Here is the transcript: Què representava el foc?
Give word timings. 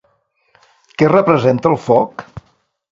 Què 1.03 1.11
representava 1.11 1.77
el 1.77 1.81
foc? 1.91 2.29